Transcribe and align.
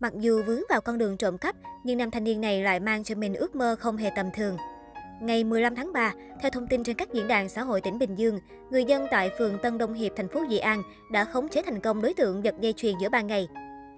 Mặc 0.00 0.12
dù 0.20 0.42
vướng 0.42 0.60
vào 0.68 0.80
con 0.80 0.98
đường 0.98 1.16
trộm 1.16 1.38
cắp, 1.38 1.56
nhưng 1.84 1.98
nam 1.98 2.10
thanh 2.10 2.24
niên 2.24 2.40
này 2.40 2.62
lại 2.62 2.80
mang 2.80 3.04
cho 3.04 3.14
mình 3.14 3.34
ước 3.34 3.56
mơ 3.56 3.76
không 3.78 3.96
hề 3.96 4.10
tầm 4.16 4.26
thường. 4.34 4.56
Ngày 5.20 5.44
15 5.44 5.74
tháng 5.76 5.92
3, 5.92 6.12
theo 6.40 6.50
thông 6.50 6.66
tin 6.66 6.84
trên 6.84 6.96
các 6.96 7.12
diễn 7.12 7.28
đàn 7.28 7.48
xã 7.48 7.62
hội 7.62 7.80
tỉnh 7.80 7.98
Bình 7.98 8.14
Dương, 8.14 8.38
người 8.70 8.84
dân 8.84 9.06
tại 9.10 9.30
phường 9.38 9.58
Tân 9.62 9.78
Đông 9.78 9.94
Hiệp, 9.94 10.12
thành 10.16 10.28
phố 10.28 10.44
Dị 10.50 10.58
An 10.58 10.82
đã 11.12 11.24
khống 11.24 11.48
chế 11.48 11.62
thành 11.62 11.80
công 11.80 12.02
đối 12.02 12.14
tượng 12.14 12.44
giật 12.44 12.54
dây 12.60 12.72
chuyền 12.72 12.94
giữa 13.02 13.08
ban 13.08 13.26
ngày. 13.26 13.48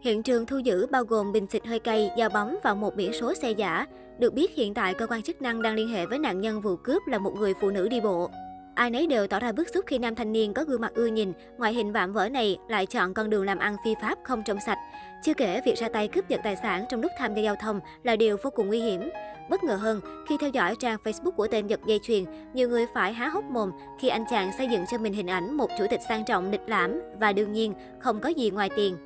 Hiện 0.00 0.22
trường 0.22 0.46
thu 0.46 0.58
giữ 0.58 0.86
bao 0.86 1.04
gồm 1.04 1.32
bình 1.32 1.46
xịt 1.50 1.66
hơi 1.66 1.78
cay, 1.78 2.10
dao 2.18 2.28
bóng 2.28 2.56
và 2.64 2.74
một 2.74 2.96
biển 2.96 3.12
số 3.20 3.34
xe 3.34 3.50
giả. 3.50 3.86
Được 4.18 4.34
biết 4.34 4.54
hiện 4.54 4.74
tại 4.74 4.94
cơ 4.94 5.06
quan 5.06 5.22
chức 5.22 5.42
năng 5.42 5.62
đang 5.62 5.74
liên 5.74 5.88
hệ 5.88 6.06
với 6.06 6.18
nạn 6.18 6.40
nhân 6.40 6.60
vụ 6.60 6.76
cướp 6.76 7.02
là 7.06 7.18
một 7.18 7.34
người 7.36 7.54
phụ 7.60 7.70
nữ 7.70 7.88
đi 7.88 8.00
bộ. 8.00 8.30
Ai 8.78 8.90
nấy 8.90 9.06
đều 9.06 9.26
tỏ 9.26 9.40
ra 9.40 9.52
bức 9.52 9.68
xúc 9.74 9.84
khi 9.86 9.98
nam 9.98 10.14
thanh 10.14 10.32
niên 10.32 10.54
có 10.54 10.64
gương 10.64 10.80
mặt 10.80 10.94
ưa 10.94 11.06
nhìn, 11.06 11.32
ngoại 11.58 11.74
hình 11.74 11.92
vạm 11.92 12.12
vỡ 12.12 12.28
này 12.28 12.58
lại 12.68 12.86
chọn 12.86 13.14
con 13.14 13.30
đường 13.30 13.44
làm 13.44 13.58
ăn 13.58 13.76
phi 13.84 13.94
pháp 14.02 14.18
không 14.24 14.42
trong 14.46 14.60
sạch. 14.66 14.78
Chưa 15.22 15.34
kể, 15.34 15.60
việc 15.64 15.78
ra 15.78 15.88
tay 15.88 16.08
cướp 16.08 16.28
giật 16.28 16.40
tài 16.44 16.56
sản 16.56 16.84
trong 16.88 17.00
lúc 17.00 17.12
tham 17.18 17.34
gia 17.34 17.42
giao 17.42 17.56
thông 17.56 17.80
là 18.02 18.16
điều 18.16 18.36
vô 18.42 18.50
cùng 18.50 18.68
nguy 18.68 18.80
hiểm. 18.80 19.10
Bất 19.50 19.64
ngờ 19.64 19.76
hơn, 19.76 20.00
khi 20.28 20.36
theo 20.40 20.50
dõi 20.50 20.74
trang 20.80 20.98
Facebook 21.04 21.30
của 21.30 21.46
tên 21.46 21.66
giật 21.66 21.80
dây 21.86 22.00
chuyền, 22.02 22.24
nhiều 22.54 22.68
người 22.68 22.86
phải 22.94 23.12
há 23.12 23.28
hốc 23.28 23.44
mồm 23.44 23.70
khi 24.00 24.08
anh 24.08 24.24
chàng 24.30 24.50
xây 24.58 24.68
dựng 24.68 24.84
cho 24.90 24.98
mình 24.98 25.12
hình 25.12 25.30
ảnh 25.30 25.56
một 25.56 25.70
chủ 25.78 25.84
tịch 25.90 26.00
sang 26.08 26.24
trọng 26.24 26.50
lịch 26.50 26.68
lãm 26.68 27.00
và 27.20 27.32
đương 27.32 27.52
nhiên 27.52 27.74
không 27.98 28.20
có 28.20 28.28
gì 28.28 28.50
ngoài 28.50 28.70
tiền. 28.76 28.96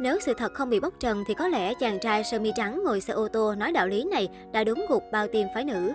Nếu 0.00 0.18
sự 0.20 0.34
thật 0.38 0.54
không 0.54 0.70
bị 0.70 0.80
bóc 0.80 0.94
trần 1.00 1.24
thì 1.26 1.34
có 1.34 1.48
lẽ 1.48 1.74
chàng 1.74 1.98
trai 2.00 2.24
sơ 2.24 2.38
mi 2.38 2.52
trắng 2.56 2.82
ngồi 2.84 3.00
xe 3.00 3.12
ô 3.12 3.28
tô 3.28 3.54
nói 3.54 3.72
đạo 3.72 3.86
lý 3.86 4.04
này 4.04 4.28
đã 4.52 4.64
đúng 4.64 4.86
gục 4.88 5.02
bao 5.12 5.28
tim 5.28 5.46
phái 5.54 5.64
nữ. 5.64 5.92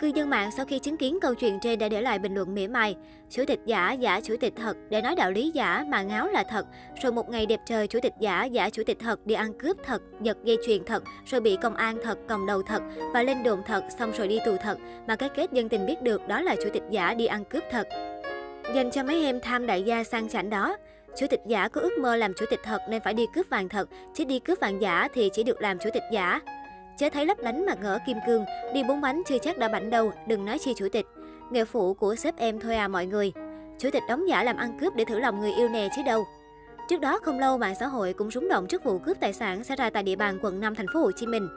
Cư 0.00 0.06
dân 0.06 0.30
mạng 0.30 0.50
sau 0.50 0.66
khi 0.66 0.78
chứng 0.78 0.96
kiến 0.96 1.18
câu 1.20 1.34
chuyện 1.34 1.58
trên 1.60 1.78
đã 1.78 1.88
để 1.88 2.00
lại 2.00 2.18
bình 2.18 2.34
luận 2.34 2.54
mỉa 2.54 2.66
mai. 2.66 2.96
Chủ 3.30 3.44
tịch 3.46 3.60
giả, 3.66 3.92
giả 3.92 4.20
chủ 4.20 4.36
tịch 4.40 4.52
thật, 4.56 4.76
để 4.88 5.02
nói 5.02 5.14
đạo 5.14 5.30
lý 5.30 5.50
giả 5.54 5.84
mà 5.88 6.02
ngáo 6.02 6.28
là 6.28 6.44
thật. 6.50 6.66
Rồi 7.02 7.12
một 7.12 7.28
ngày 7.28 7.46
đẹp 7.46 7.60
trời, 7.66 7.86
chủ 7.86 7.98
tịch 8.02 8.12
giả, 8.20 8.44
giả 8.44 8.70
chủ 8.70 8.82
tịch 8.86 8.98
thật 9.00 9.26
đi 9.26 9.34
ăn 9.34 9.52
cướp 9.58 9.76
thật, 9.84 10.02
giật 10.20 10.36
dây 10.44 10.56
chuyền 10.66 10.84
thật, 10.84 11.02
rồi 11.26 11.40
bị 11.40 11.56
công 11.62 11.74
an 11.74 11.98
thật, 12.02 12.18
còng 12.28 12.46
đầu 12.46 12.62
thật 12.62 12.82
và 13.14 13.22
lên 13.22 13.42
đồn 13.42 13.62
thật, 13.66 13.84
xong 13.98 14.12
rồi 14.12 14.28
đi 14.28 14.38
tù 14.46 14.56
thật. 14.62 14.78
Mà 15.06 15.16
cái 15.16 15.28
kết 15.28 15.52
dân 15.52 15.68
tình 15.68 15.86
biết 15.86 16.02
được 16.02 16.28
đó 16.28 16.40
là 16.40 16.56
chủ 16.64 16.70
tịch 16.72 16.84
giả 16.90 17.14
đi 17.14 17.26
ăn 17.26 17.44
cướp 17.44 17.62
thật. 17.70 17.88
Dành 18.74 18.90
cho 18.90 19.02
mấy 19.02 19.24
em 19.24 19.40
tham 19.40 19.66
đại 19.66 19.82
gia 19.82 20.04
sang 20.04 20.28
chảnh 20.28 20.50
đó, 20.50 20.76
Chủ 21.16 21.26
tịch 21.30 21.40
giả 21.46 21.68
có 21.68 21.80
ước 21.80 21.98
mơ 21.98 22.16
làm 22.16 22.32
chủ 22.34 22.46
tịch 22.50 22.60
thật 22.62 22.82
nên 22.88 23.02
phải 23.02 23.14
đi 23.14 23.26
cướp 23.34 23.46
vàng 23.50 23.68
thật, 23.68 23.88
chứ 24.14 24.24
đi 24.24 24.38
cướp 24.38 24.60
vàng 24.60 24.82
giả 24.82 25.08
thì 25.14 25.30
chỉ 25.32 25.42
được 25.42 25.62
làm 25.62 25.78
chủ 25.78 25.90
tịch 25.94 26.02
giả. 26.12 26.40
Chớ 26.98 27.08
thấy 27.10 27.26
lấp 27.26 27.38
lánh 27.40 27.66
mà 27.66 27.74
ngỡ 27.74 27.98
kim 28.06 28.16
cương, 28.26 28.44
đi 28.74 28.82
bốn 28.82 29.00
bánh 29.00 29.22
chưa 29.26 29.38
chắc 29.38 29.58
đã 29.58 29.68
bảnh 29.68 29.90
đâu, 29.90 30.12
đừng 30.26 30.44
nói 30.44 30.58
chi 30.58 30.74
chủ 30.76 30.88
tịch. 30.92 31.06
Nghề 31.50 31.64
phụ 31.64 31.94
của 31.94 32.14
sếp 32.14 32.36
em 32.36 32.60
thôi 32.60 32.76
à 32.76 32.88
mọi 32.88 33.06
người. 33.06 33.32
Chủ 33.78 33.90
tịch 33.92 34.02
đóng 34.08 34.28
giả 34.28 34.42
làm 34.42 34.56
ăn 34.56 34.78
cướp 34.80 34.96
để 34.96 35.04
thử 35.04 35.18
lòng 35.18 35.40
người 35.40 35.52
yêu 35.52 35.68
nè 35.68 35.88
chứ 35.96 36.02
đâu. 36.02 36.26
Trước 36.88 37.00
đó 37.00 37.18
không 37.22 37.38
lâu 37.38 37.58
mạng 37.58 37.74
xã 37.80 37.86
hội 37.86 38.12
cũng 38.12 38.30
rúng 38.30 38.48
động 38.48 38.66
trước 38.66 38.84
vụ 38.84 38.98
cướp 38.98 39.20
tài 39.20 39.32
sản 39.32 39.64
xảy 39.64 39.76
ra 39.76 39.90
tại 39.90 40.02
địa 40.02 40.16
bàn 40.16 40.38
quận 40.42 40.60
5 40.60 40.74
thành 40.74 40.86
phố 40.94 41.00
Hồ 41.00 41.12
Chí 41.12 41.26
Minh. 41.26 41.48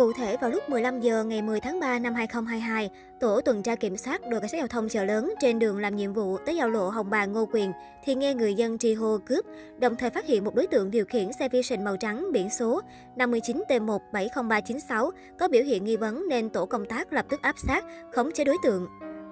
Cụ 0.00 0.12
thể, 0.12 0.36
vào 0.36 0.50
lúc 0.50 0.68
15 0.68 1.00
giờ 1.00 1.24
ngày 1.24 1.42
10 1.42 1.60
tháng 1.60 1.80
3 1.80 1.98
năm 1.98 2.14
2022, 2.14 2.90
tổ 3.20 3.40
tuần 3.40 3.62
tra 3.62 3.74
kiểm 3.74 3.96
soát 3.96 4.20
đội 4.28 4.40
cảnh 4.40 4.50
sát 4.50 4.58
giao 4.58 4.66
thông 4.66 4.88
chợ 4.88 5.04
lớn 5.04 5.34
trên 5.40 5.58
đường 5.58 5.78
làm 5.78 5.96
nhiệm 5.96 6.12
vụ 6.12 6.36
tới 6.36 6.56
giao 6.56 6.70
lộ 6.70 6.88
Hồng 6.88 7.10
Bàng 7.10 7.32
Ngô 7.32 7.48
Quyền 7.52 7.72
thì 8.04 8.14
nghe 8.14 8.34
người 8.34 8.54
dân 8.54 8.78
tri 8.78 8.94
hô 8.94 9.18
cướp, 9.26 9.44
đồng 9.78 9.96
thời 9.96 10.10
phát 10.10 10.26
hiện 10.26 10.44
một 10.44 10.54
đối 10.54 10.66
tượng 10.66 10.90
điều 10.90 11.04
khiển 11.04 11.32
xe 11.32 11.48
Vision 11.48 11.84
màu 11.84 11.96
trắng 11.96 12.26
biển 12.32 12.50
số 12.50 12.80
59T170396 13.16 15.10
có 15.38 15.48
biểu 15.48 15.62
hiện 15.62 15.84
nghi 15.84 15.96
vấn 15.96 16.28
nên 16.28 16.48
tổ 16.48 16.66
công 16.66 16.84
tác 16.84 17.12
lập 17.12 17.26
tức 17.28 17.42
áp 17.42 17.58
sát, 17.58 17.84
khống 18.12 18.32
chế 18.32 18.44
đối 18.44 18.56
tượng. 18.62 18.86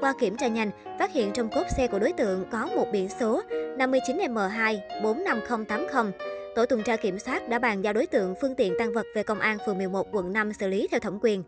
Qua 0.00 0.14
kiểm 0.20 0.36
tra 0.36 0.48
nhanh, 0.48 0.70
phát 0.98 1.12
hiện 1.12 1.30
trong 1.34 1.48
cốp 1.48 1.66
xe 1.76 1.86
của 1.86 1.98
đối 1.98 2.12
tượng 2.12 2.44
có 2.50 2.66
một 2.66 2.86
biển 2.92 3.08
số 3.20 3.42
59M2 3.78 4.78
45080 5.02 6.33
Tổ 6.54 6.66
tuần 6.66 6.82
tra 6.82 6.96
kiểm 6.96 7.18
soát 7.18 7.48
đã 7.48 7.58
bàn 7.58 7.84
giao 7.84 7.92
đối 7.92 8.06
tượng 8.06 8.34
phương 8.40 8.54
tiện 8.54 8.74
tăng 8.78 8.92
vật 8.92 9.06
về 9.14 9.22
công 9.22 9.40
an 9.40 9.58
phường 9.66 9.78
11 9.78 10.06
quận 10.12 10.32
5 10.32 10.52
xử 10.52 10.68
lý 10.68 10.88
theo 10.90 11.00
thẩm 11.00 11.18
quyền. 11.22 11.42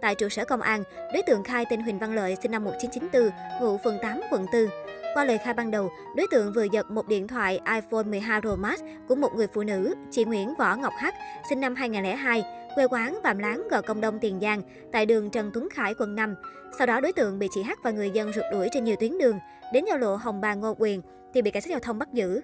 Tại 0.00 0.14
trụ 0.14 0.28
sở 0.28 0.44
công 0.44 0.60
an, 0.60 0.82
đối 1.14 1.22
tượng 1.22 1.44
khai 1.44 1.64
tên 1.70 1.80
Huỳnh 1.80 1.98
Văn 1.98 2.14
Lợi 2.14 2.36
sinh 2.42 2.50
năm 2.50 2.64
1994, 2.64 3.30
ngụ 3.60 3.78
phường 3.84 3.98
8, 4.02 4.20
quận 4.30 4.46
4. 4.52 4.66
Qua 5.14 5.24
lời 5.24 5.38
khai 5.38 5.54
ban 5.54 5.70
đầu, 5.70 5.90
đối 6.16 6.26
tượng 6.30 6.52
vừa 6.52 6.66
giật 6.72 6.90
một 6.90 7.08
điện 7.08 7.28
thoại 7.28 7.60
iPhone 7.74 8.02
12 8.02 8.40
Pro 8.40 8.56
Max 8.56 8.80
của 9.08 9.14
một 9.14 9.34
người 9.34 9.46
phụ 9.46 9.62
nữ, 9.62 9.94
chị 10.10 10.24
Nguyễn 10.24 10.54
Võ 10.58 10.76
Ngọc 10.76 10.92
Hắc, 10.98 11.14
sinh 11.48 11.60
năm 11.60 11.74
2002, 11.74 12.44
quê 12.74 12.86
quán 12.90 13.18
Vàm 13.24 13.38
Láng, 13.38 13.68
Gò 13.70 13.80
Công 13.80 14.00
Đông, 14.00 14.18
Tiền 14.18 14.38
Giang, 14.40 14.62
tại 14.92 15.06
đường 15.06 15.30
Trần 15.30 15.50
Tuấn 15.54 15.68
Khải, 15.70 15.94
quận 15.94 16.14
5. 16.14 16.34
Sau 16.78 16.86
đó 16.86 17.00
đối 17.00 17.12
tượng 17.12 17.38
bị 17.38 17.48
chị 17.50 17.62
Hắc 17.62 17.78
và 17.82 17.90
người 17.90 18.10
dân 18.10 18.32
rượt 18.32 18.44
đuổi 18.52 18.68
trên 18.72 18.84
nhiều 18.84 18.96
tuyến 19.00 19.18
đường, 19.18 19.38
đến 19.72 19.84
giao 19.88 19.98
lộ 19.98 20.16
Hồng 20.16 20.40
Bàng 20.40 20.60
Ngô 20.60 20.74
Quyền 20.78 21.02
thì 21.34 21.42
bị 21.42 21.50
cảnh 21.50 21.62
sát 21.62 21.70
giao 21.70 21.80
thông 21.80 21.98
bắt 21.98 22.08
giữ. 22.12 22.40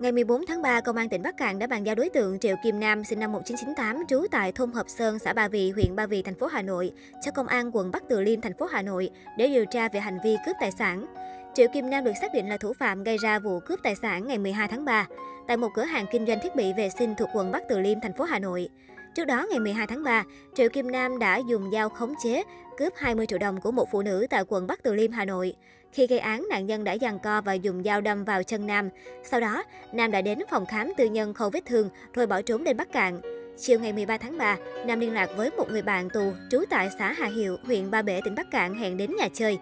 Ngày 0.00 0.12
14 0.12 0.46
tháng 0.46 0.62
3, 0.62 0.80
Công 0.80 0.96
an 0.96 1.08
tỉnh 1.08 1.22
Bắc 1.22 1.36
Cạn 1.36 1.58
đã 1.58 1.66
bàn 1.66 1.86
giao 1.86 1.94
đối 1.94 2.08
tượng 2.08 2.38
Triệu 2.38 2.56
Kim 2.64 2.80
Nam 2.80 3.04
sinh 3.04 3.18
năm 3.20 3.32
1998 3.32 4.06
trú 4.08 4.26
tại 4.30 4.52
thôn 4.52 4.72
Hợp 4.72 4.88
Sơn, 4.88 5.18
xã 5.18 5.32
Ba 5.32 5.48
Vì, 5.48 5.70
huyện 5.70 5.96
Ba 5.96 6.06
Vì, 6.06 6.22
thành 6.22 6.34
phố 6.34 6.46
Hà 6.46 6.62
Nội 6.62 6.92
cho 7.22 7.30
Công 7.30 7.46
an 7.46 7.70
quận 7.72 7.90
Bắc 7.90 8.02
Từ 8.08 8.20
Liêm, 8.20 8.40
thành 8.40 8.52
phố 8.58 8.66
Hà 8.66 8.82
Nội 8.82 9.10
để 9.38 9.48
điều 9.48 9.64
tra 9.66 9.88
về 9.88 10.00
hành 10.00 10.18
vi 10.24 10.36
cướp 10.46 10.56
tài 10.60 10.70
sản. 10.70 11.06
Triệu 11.54 11.66
Kim 11.72 11.90
Nam 11.90 12.04
được 12.04 12.12
xác 12.20 12.34
định 12.34 12.48
là 12.48 12.56
thủ 12.56 12.72
phạm 12.72 13.02
gây 13.04 13.16
ra 13.16 13.38
vụ 13.38 13.60
cướp 13.60 13.80
tài 13.82 13.94
sản 14.02 14.26
ngày 14.26 14.38
12 14.38 14.68
tháng 14.68 14.84
3 14.84 15.06
tại 15.48 15.56
một 15.56 15.68
cửa 15.74 15.84
hàng 15.84 16.06
kinh 16.12 16.26
doanh 16.26 16.38
thiết 16.42 16.56
bị 16.56 16.72
vệ 16.72 16.88
sinh 16.98 17.14
thuộc 17.18 17.28
quận 17.34 17.50
Bắc 17.50 17.62
Từ 17.68 17.80
Liêm, 17.80 18.00
thành 18.00 18.12
phố 18.12 18.24
Hà 18.24 18.38
Nội. 18.38 18.68
Trước 19.14 19.24
đó, 19.24 19.46
ngày 19.50 19.60
12 19.60 19.86
tháng 19.86 20.02
3, 20.02 20.24
Triệu 20.54 20.68
Kim 20.68 20.90
Nam 20.90 21.18
đã 21.18 21.36
dùng 21.36 21.70
dao 21.70 21.88
khống 21.88 22.14
chế, 22.22 22.42
cướp 22.78 22.92
20 22.96 23.26
triệu 23.26 23.38
đồng 23.38 23.60
của 23.60 23.72
một 23.72 23.88
phụ 23.92 24.02
nữ 24.02 24.26
tại 24.30 24.44
quận 24.48 24.66
Bắc 24.66 24.82
Từ 24.82 24.94
Liêm, 24.94 25.12
Hà 25.12 25.24
Nội. 25.24 25.54
Khi 25.92 26.06
gây 26.06 26.18
án, 26.18 26.46
nạn 26.50 26.66
nhân 26.66 26.84
đã 26.84 26.96
giằng 27.00 27.18
co 27.18 27.40
và 27.40 27.52
dùng 27.52 27.82
dao 27.82 28.00
đâm 28.00 28.24
vào 28.24 28.42
chân 28.42 28.66
Nam. 28.66 28.88
Sau 29.24 29.40
đó, 29.40 29.64
Nam 29.92 30.10
đã 30.10 30.20
đến 30.20 30.38
phòng 30.50 30.66
khám 30.66 30.92
tư 30.96 31.04
nhân 31.04 31.34
khâu 31.34 31.50
vết 31.50 31.64
thương 31.66 31.88
rồi 32.14 32.26
bỏ 32.26 32.42
trốn 32.42 32.64
đến 32.64 32.76
Bắc 32.76 32.92
Cạn. 32.92 33.20
Chiều 33.58 33.80
ngày 33.80 33.92
13 33.92 34.16
tháng 34.16 34.38
3, 34.38 34.56
Nam 34.86 35.00
liên 35.00 35.12
lạc 35.12 35.30
với 35.36 35.50
một 35.50 35.70
người 35.70 35.82
bạn 35.82 36.10
tù 36.10 36.32
trú 36.50 36.64
tại 36.70 36.90
xã 36.98 37.12
Hà 37.12 37.26
Hiệu, 37.26 37.56
huyện 37.64 37.90
Ba 37.90 38.02
Bể, 38.02 38.20
tỉnh 38.24 38.34
Bắc 38.34 38.50
Cạn 38.50 38.74
hẹn 38.74 38.96
đến 38.96 39.10
nhà 39.18 39.28
chơi. 39.34 39.58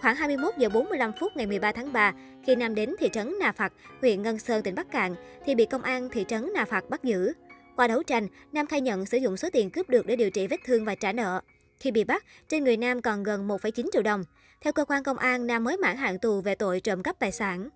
Khoảng 0.00 0.16
21 0.16 0.54
giờ 0.58 0.68
45 0.68 1.12
phút 1.20 1.36
ngày 1.36 1.46
13 1.46 1.72
tháng 1.72 1.92
3, 1.92 2.12
khi 2.46 2.54
Nam 2.54 2.74
đến 2.74 2.94
thị 2.98 3.08
trấn 3.12 3.34
Nà 3.40 3.52
Phạc, 3.52 3.72
huyện 4.00 4.22
Ngân 4.22 4.38
Sơn, 4.38 4.62
tỉnh 4.62 4.74
Bắc 4.74 4.90
Cạn, 4.90 5.14
thì 5.44 5.54
bị 5.54 5.66
công 5.66 5.82
an 5.82 6.08
thị 6.08 6.24
trấn 6.28 6.50
Nà 6.54 6.64
Phạc 6.64 6.90
bắt 6.90 7.04
giữ. 7.04 7.32
Qua 7.76 7.88
đấu 7.88 8.02
tranh, 8.02 8.28
Nam 8.52 8.66
khai 8.66 8.80
nhận 8.80 9.06
sử 9.06 9.18
dụng 9.18 9.36
số 9.36 9.48
tiền 9.52 9.70
cướp 9.70 9.88
được 9.88 10.06
để 10.06 10.16
điều 10.16 10.30
trị 10.30 10.46
vết 10.46 10.60
thương 10.64 10.84
và 10.84 10.94
trả 10.94 11.12
nợ. 11.12 11.40
Khi 11.80 11.90
bị 11.90 12.04
bắt, 12.04 12.24
trên 12.48 12.64
người 12.64 12.76
Nam 12.76 13.02
còn 13.02 13.22
gần 13.22 13.48
1,9 13.48 13.86
triệu 13.92 14.02
đồng. 14.02 14.24
Theo 14.60 14.72
cơ 14.72 14.84
quan 14.84 15.02
công 15.02 15.18
an, 15.18 15.46
Nam 15.46 15.64
mới 15.64 15.76
mãn 15.76 15.96
hạn 15.96 16.18
tù 16.18 16.40
về 16.40 16.54
tội 16.54 16.80
trộm 16.80 17.02
cắp 17.02 17.18
tài 17.18 17.32
sản. 17.32 17.68